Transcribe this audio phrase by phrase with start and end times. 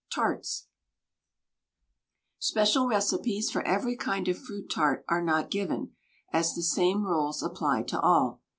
[0.11, 0.65] TARTS
[2.39, 5.91] Special recipes for every kind of fruit tart are not given,
[6.33, 8.41] as the same rules apply to all.